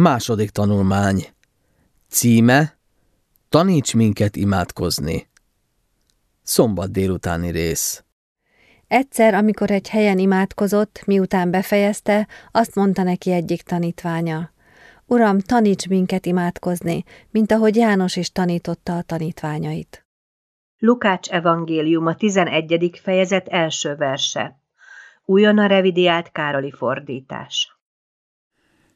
Második 0.00 0.50
tanulmány. 0.50 1.26
Címe 2.08 2.78
Taníts 3.48 3.94
minket 3.94 4.36
imádkozni. 4.36 5.28
Szombat 6.42 6.90
délutáni 6.90 7.50
rész. 7.50 8.04
Egyszer, 8.86 9.34
amikor 9.34 9.70
egy 9.70 9.88
helyen 9.88 10.18
imádkozott, 10.18 11.02
miután 11.06 11.50
befejezte, 11.50 12.28
azt 12.50 12.74
mondta 12.74 13.02
neki 13.02 13.32
egyik 13.32 13.62
tanítványa. 13.62 14.50
Uram, 15.06 15.38
taníts 15.38 15.88
minket 15.88 16.26
imádkozni, 16.26 17.04
mint 17.30 17.52
ahogy 17.52 17.76
János 17.76 18.16
is 18.16 18.32
tanította 18.32 18.96
a 18.96 19.02
tanítványait. 19.02 20.06
Lukács 20.78 21.28
evangélium 21.28 22.06
a 22.06 22.14
11. 22.14 23.00
fejezet 23.02 23.48
első 23.48 23.94
verse. 23.94 24.60
Újonnan 25.24 25.68
revidiált 25.68 26.30
Károli 26.32 26.70
fordítás. 26.70 27.79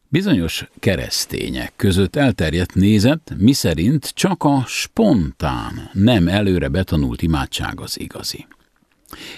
Bizonyos 0.08 0.68
keresztények 0.78 1.72
között 1.76 2.16
elterjedt 2.16 2.74
nézet, 2.74 3.34
miszerint 3.38 4.08
csak 4.14 4.44
a 4.44 4.64
spontán, 4.66 5.90
nem 5.92 6.28
előre 6.28 6.68
betanult 6.68 7.22
imádság 7.22 7.80
az 7.80 8.00
igazi. 8.00 8.46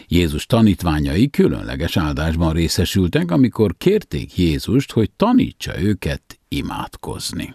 Jézus 0.08 0.46
tanítványai 0.46 1.30
különleges 1.30 1.96
áldásban 1.96 2.52
részesültek, 2.52 3.30
amikor 3.30 3.74
kérték 3.78 4.36
Jézust, 4.36 4.92
hogy 4.92 5.10
tanítsa 5.10 5.80
őket 5.80 6.38
imádkozni. 6.48 7.54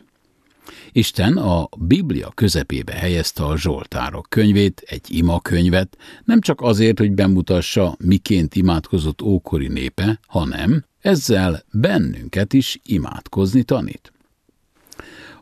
Isten 0.92 1.38
a 1.38 1.70
Biblia 1.80 2.32
közepébe 2.36 2.94
helyezte 2.94 3.46
a 3.46 3.58
Zsoltárok 3.58 4.26
könyvét, 4.30 4.84
egy 4.86 5.06
imakönyvet, 5.08 5.98
nem 6.24 6.42
csak 6.42 6.62
azért, 6.62 6.98
hogy 6.98 7.12
bemutassa, 7.12 7.96
miként 8.06 8.56
imádkozott 8.56 9.22
ókori 9.22 9.68
népe, 9.68 10.20
hanem 10.28 10.86
ezzel 11.02 11.64
bennünket 11.72 12.54
is 12.54 12.80
imádkozni 12.84 13.64
tanít. 13.64 14.12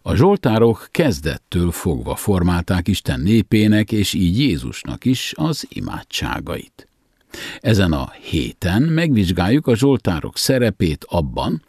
A 0.01 0.15
zsoltárok 0.15 0.87
kezdettől 0.91 1.71
fogva 1.71 2.15
formálták 2.15 2.87
Isten 2.87 3.19
népének 3.19 3.91
és 3.91 4.13
így 4.13 4.39
Jézusnak 4.39 5.05
is 5.05 5.33
az 5.35 5.65
imádságait. 5.69 6.87
Ezen 7.59 7.91
a 7.93 8.11
héten 8.21 8.81
megvizsgáljuk 8.81 9.67
a 9.67 9.75
zsoltárok 9.75 10.37
szerepét 10.37 11.05
abban, 11.09 11.63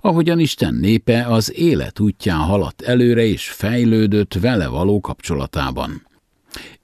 ahogyan 0.00 0.38
Isten 0.38 0.74
népe 0.74 1.26
az 1.26 1.54
élet 1.54 2.00
útján 2.00 2.38
haladt 2.38 2.82
előre 2.82 3.24
és 3.24 3.50
fejlődött 3.50 4.34
vele 4.34 4.66
való 4.66 5.00
kapcsolatában. 5.00 6.06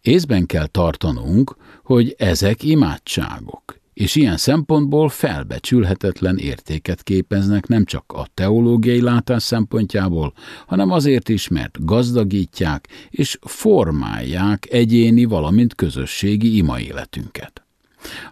Észben 0.01 0.47
kell 0.47 0.67
tartanunk, 0.67 1.57
hogy 1.83 2.15
ezek 2.19 2.63
imádságok, 2.63 3.81
és 4.03 4.15
ilyen 4.15 4.37
szempontból 4.37 5.09
felbecsülhetetlen 5.09 6.39
értéket 6.39 7.03
képeznek 7.03 7.67
nem 7.67 7.85
csak 7.85 8.05
a 8.13 8.27
teológiai 8.35 9.01
látás 9.01 9.43
szempontjából, 9.43 10.33
hanem 10.67 10.91
azért 10.91 11.29
is, 11.29 11.49
mert 11.49 11.85
gazdagítják 11.85 12.89
és 13.11 13.39
formálják 13.41 14.67
egyéni, 14.71 15.25
valamint 15.25 15.75
közösségi 15.75 16.57
ima 16.57 16.81
életünket. 16.81 17.63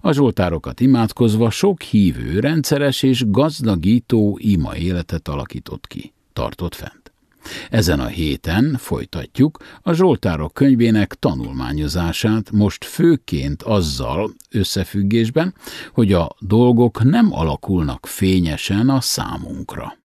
A 0.00 0.12
zsoltárokat 0.12 0.80
imádkozva 0.80 1.50
sok 1.50 1.82
hívő 1.82 2.40
rendszeres 2.40 3.02
és 3.02 3.24
gazdagító 3.26 4.38
ima 4.40 4.76
életet 4.76 5.28
alakított 5.28 5.86
ki, 5.86 6.12
tartott 6.32 6.74
fent. 6.74 7.09
Ezen 7.70 8.00
a 8.00 8.06
héten 8.06 8.76
folytatjuk 8.78 9.58
a 9.82 9.92
Zsoltárok 9.92 10.54
könyvének 10.54 11.14
tanulmányozását, 11.14 12.50
most 12.50 12.84
főként 12.84 13.62
azzal 13.62 14.30
összefüggésben, 14.50 15.54
hogy 15.92 16.12
a 16.12 16.28
dolgok 16.38 17.02
nem 17.02 17.32
alakulnak 17.32 18.06
fényesen 18.06 18.88
a 18.88 19.00
számunkra. 19.00 19.99